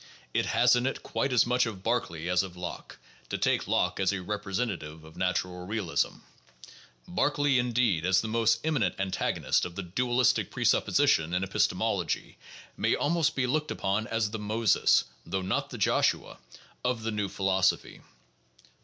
It 0.33 0.47
has 0.47 0.75
in 0.75 0.87
it 0.87 1.03
quite 1.03 1.31
as 1.31 1.45
much 1.45 1.67
of 1.67 1.83
Berkeley 1.83 2.27
as 2.27 2.41
of 2.41 2.57
Locke— 2.57 2.97
to 3.29 3.37
take 3.37 3.67
Locke 3.67 3.99
as 3.99 4.11
a 4.11 4.23
representative 4.23 5.03
of 5.03 5.15
natural 5.15 5.67
realism; 5.67 6.21
Berkeley, 7.07 7.59
indeed, 7.59 8.03
as 8.03 8.19
the 8.19 8.27
most 8.27 8.61
eminent 8.63 8.95
antagonist 8.97 9.63
of 9.63 9.75
the 9.75 9.83
dualistic 9.83 10.49
presupposition 10.49 11.35
in 11.35 11.43
epistemology, 11.43 12.39
may 12.75 12.95
almost 12.95 13.35
be 13.35 13.45
looked 13.45 13.69
upon 13.69 14.07
as 14.07 14.31
the 14.31 14.39
Moses— 14.39 15.03
though 15.27 15.43
not 15.43 15.69
the 15.69 15.77
Joshua— 15.77 16.39
of 16.83 17.03
the 17.03 17.11
new 17.11 17.29
philosophy. 17.29 18.01